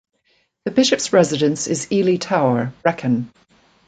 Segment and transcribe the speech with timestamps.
[0.65, 3.31] The Bishop's residence is Ely Tower, Brecon.